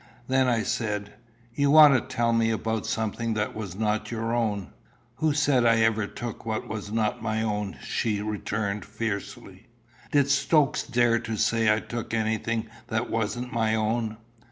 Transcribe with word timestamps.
"Then," 0.27 0.47
I 0.47 0.63
said, 0.63 1.13
"you 1.53 1.69
want 1.69 1.93
to 1.93 2.01
tell 2.01 2.33
me 2.33 2.49
about 2.49 2.87
something 2.87 3.35
that 3.35 3.53
was 3.53 3.75
not 3.75 4.09
your 4.09 4.33
own?" 4.33 4.73
"Who 5.17 5.31
said 5.33 5.63
I 5.63 5.81
ever 5.81 6.07
took 6.07 6.43
what 6.43 6.67
was 6.67 6.91
not 6.91 7.21
my 7.21 7.43
own?" 7.43 7.77
she 7.83 8.19
returned 8.19 8.83
fiercely. 8.83 9.67
"Did 10.11 10.27
Stokes 10.31 10.81
dare 10.81 11.19
to 11.19 11.37
say 11.37 11.71
I 11.71 11.81
took 11.81 12.15
anything 12.15 12.67
that 12.87 13.11
wasn't 13.11 13.53
my 13.53 13.75
own?" 13.75 14.17